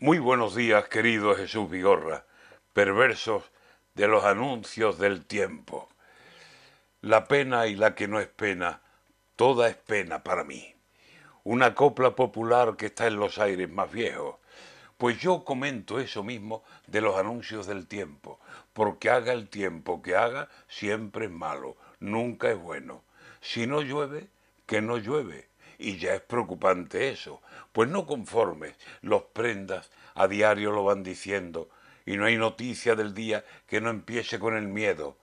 Muy 0.00 0.20
buenos 0.20 0.54
días, 0.54 0.86
querido 0.86 1.34
Jesús 1.34 1.68
Vigorra, 1.68 2.24
perversos 2.72 3.50
de 3.96 4.06
los 4.06 4.22
anuncios 4.24 4.96
del 5.00 5.24
tiempo. 5.24 5.88
La 7.00 7.26
pena 7.26 7.66
y 7.66 7.74
la 7.74 7.96
que 7.96 8.06
no 8.06 8.20
es 8.20 8.28
pena, 8.28 8.80
toda 9.34 9.68
es 9.68 9.74
pena 9.74 10.22
para 10.22 10.44
mí. 10.44 10.72
Una 11.42 11.74
copla 11.74 12.14
popular 12.14 12.76
que 12.76 12.86
está 12.86 13.08
en 13.08 13.16
los 13.16 13.40
aires 13.40 13.68
más 13.68 13.90
viejos. 13.90 14.36
Pues 14.98 15.18
yo 15.18 15.42
comento 15.44 15.98
eso 15.98 16.22
mismo 16.22 16.62
de 16.86 17.00
los 17.00 17.18
anuncios 17.18 17.66
del 17.66 17.88
tiempo, 17.88 18.38
porque 18.74 19.10
haga 19.10 19.32
el 19.32 19.48
tiempo 19.48 20.00
que 20.00 20.14
haga, 20.14 20.48
siempre 20.68 21.24
es 21.24 21.32
malo, 21.32 21.76
nunca 21.98 22.48
es 22.52 22.56
bueno. 22.56 23.02
Si 23.40 23.66
no 23.66 23.82
llueve, 23.82 24.28
que 24.64 24.80
no 24.80 24.96
llueve. 24.96 25.48
Y 25.78 25.96
ya 25.98 26.14
es 26.14 26.20
preocupante 26.22 27.08
eso, 27.08 27.40
pues 27.70 27.88
no 27.88 28.04
conformes, 28.04 28.74
los 29.00 29.22
prendas 29.22 29.92
a 30.16 30.26
diario 30.26 30.72
lo 30.72 30.82
van 30.82 31.04
diciendo, 31.04 31.70
y 32.04 32.16
no 32.16 32.24
hay 32.24 32.36
noticia 32.36 32.96
del 32.96 33.14
día 33.14 33.44
que 33.68 33.80
no 33.80 33.88
empiece 33.88 34.40
con 34.40 34.56
el 34.56 34.66
miedo. 34.66 35.16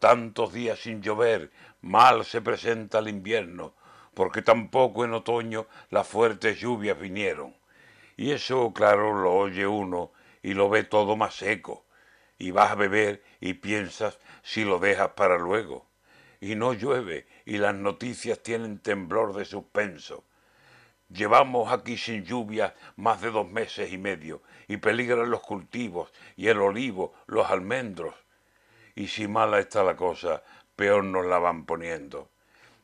Tantos 0.00 0.52
días 0.52 0.80
sin 0.80 1.00
llover, 1.00 1.52
mal 1.80 2.24
se 2.24 2.40
presenta 2.40 2.98
el 2.98 3.08
invierno, 3.08 3.74
porque 4.14 4.42
tampoco 4.42 5.04
en 5.04 5.14
otoño 5.14 5.68
las 5.90 6.08
fuertes 6.08 6.58
lluvias 6.58 6.98
vinieron. 6.98 7.54
Y 8.16 8.32
eso, 8.32 8.72
claro, 8.72 9.14
lo 9.14 9.32
oye 9.32 9.66
uno 9.66 10.10
y 10.42 10.54
lo 10.54 10.68
ve 10.68 10.82
todo 10.82 11.16
más 11.16 11.36
seco, 11.36 11.84
y 12.36 12.50
vas 12.50 12.72
a 12.72 12.74
beber 12.74 13.22
y 13.40 13.54
piensas 13.54 14.18
si 14.42 14.64
lo 14.64 14.80
dejas 14.80 15.10
para 15.10 15.38
luego 15.38 15.89
y 16.40 16.54
no 16.54 16.72
llueve 16.72 17.26
y 17.44 17.58
las 17.58 17.74
noticias 17.74 18.42
tienen 18.42 18.78
temblor 18.78 19.34
de 19.34 19.44
suspenso. 19.44 20.24
Llevamos 21.10 21.72
aquí 21.72 21.96
sin 21.96 22.24
lluvia 22.24 22.74
más 22.96 23.20
de 23.20 23.30
dos 23.30 23.48
meses 23.48 23.92
y 23.92 23.98
medio 23.98 24.42
y 24.68 24.78
peligran 24.78 25.30
los 25.30 25.40
cultivos 25.40 26.12
y 26.36 26.48
el 26.48 26.60
olivo, 26.60 27.14
los 27.26 27.50
almendros. 27.50 28.14
Y 28.94 29.08
si 29.08 29.26
mala 29.28 29.58
está 29.58 29.82
la 29.82 29.96
cosa, 29.96 30.42
peor 30.76 31.04
nos 31.04 31.26
la 31.26 31.38
van 31.38 31.66
poniendo. 31.66 32.30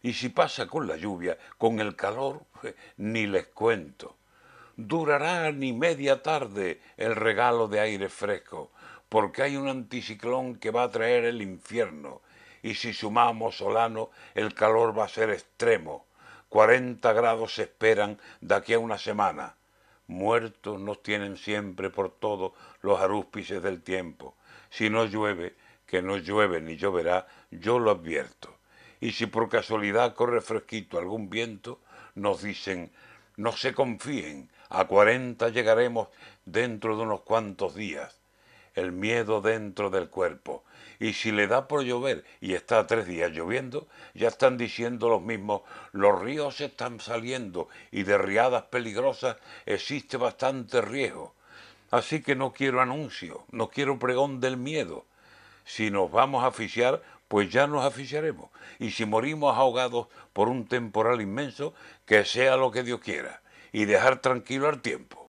Y 0.02 0.12
si 0.12 0.28
pasa 0.28 0.66
con 0.66 0.86
la 0.86 0.96
lluvia, 0.96 1.38
con 1.56 1.80
el 1.80 1.96
calor, 1.96 2.42
ni 2.96 3.26
les 3.26 3.46
cuento. 3.46 4.16
Durará 4.76 5.50
ni 5.52 5.72
media 5.72 6.22
tarde 6.22 6.80
el 6.96 7.16
regalo 7.16 7.66
de 7.68 7.80
aire 7.80 8.08
fresco, 8.08 8.70
porque 9.08 9.42
hay 9.42 9.56
un 9.56 9.68
anticiclón 9.68 10.56
que 10.56 10.70
va 10.70 10.82
a 10.82 10.90
traer 10.90 11.24
el 11.24 11.40
infierno 11.40 12.20
y 12.62 12.74
si 12.74 12.92
sumamos 12.92 13.58
Solano, 13.58 14.10
el 14.34 14.54
calor 14.54 14.98
va 14.98 15.04
a 15.04 15.08
ser 15.08 15.30
extremo. 15.30 16.06
40 16.48 17.12
grados 17.12 17.54
se 17.54 17.62
esperan 17.62 18.18
de 18.40 18.54
aquí 18.54 18.72
a 18.74 18.78
una 18.78 18.98
semana. 18.98 19.56
Muertos 20.06 20.80
nos 20.80 21.02
tienen 21.02 21.36
siempre 21.36 21.90
por 21.90 22.10
todo 22.10 22.54
los 22.80 23.00
arúspices 23.00 23.62
del 23.62 23.82
tiempo. 23.82 24.36
Si 24.70 24.88
no 24.88 25.04
llueve, 25.04 25.56
que 25.86 26.02
no 26.02 26.16
llueve 26.16 26.60
ni 26.60 26.76
lloverá, 26.76 27.26
yo 27.50 27.78
lo 27.78 27.90
advierto. 27.90 28.56
Y 29.00 29.12
si 29.12 29.26
por 29.26 29.48
casualidad 29.48 30.14
corre 30.14 30.40
fresquito 30.40 30.98
algún 30.98 31.28
viento, 31.28 31.80
nos 32.14 32.42
dicen, 32.42 32.92
no 33.36 33.52
se 33.52 33.74
confíen, 33.74 34.50
a 34.68 34.86
cuarenta 34.86 35.48
llegaremos 35.48 36.08
dentro 36.44 36.96
de 36.96 37.02
unos 37.02 37.20
cuantos 37.20 37.74
días. 37.74 38.20
El 38.74 38.92
miedo 38.92 39.40
dentro 39.40 39.90
del 39.90 40.08
cuerpo, 40.08 40.55
y 40.98 41.12
si 41.12 41.32
le 41.32 41.46
da 41.46 41.68
por 41.68 41.82
llover 41.82 42.24
y 42.40 42.54
está 42.54 42.86
tres 42.86 43.06
días 43.06 43.32
lloviendo, 43.32 43.86
ya 44.14 44.28
están 44.28 44.56
diciendo 44.56 45.08
los 45.08 45.22
mismos, 45.22 45.62
los 45.92 46.20
ríos 46.20 46.60
están 46.60 47.00
saliendo 47.00 47.68
y 47.90 48.02
de 48.02 48.18
riadas 48.18 48.64
peligrosas 48.64 49.36
existe 49.66 50.16
bastante 50.16 50.80
riesgo. 50.80 51.34
Así 51.90 52.22
que 52.22 52.34
no 52.34 52.52
quiero 52.52 52.80
anuncio, 52.80 53.44
no 53.50 53.68
quiero 53.68 53.98
pregón 53.98 54.40
del 54.40 54.56
miedo. 54.56 55.04
Si 55.64 55.90
nos 55.90 56.10
vamos 56.10 56.44
a 56.44 56.48
asfixiar, 56.48 57.02
pues 57.28 57.50
ya 57.50 57.66
nos 57.66 57.84
asfixiaremos. 57.84 58.50
Y 58.78 58.90
si 58.90 59.04
morimos 59.04 59.56
ahogados 59.56 60.08
por 60.32 60.48
un 60.48 60.66
temporal 60.66 61.20
inmenso, 61.20 61.74
que 62.04 62.24
sea 62.24 62.56
lo 62.56 62.70
que 62.70 62.82
Dios 62.82 63.00
quiera, 63.00 63.42
y 63.72 63.84
dejar 63.84 64.20
tranquilo 64.20 64.68
al 64.68 64.80
tiempo. 64.80 65.24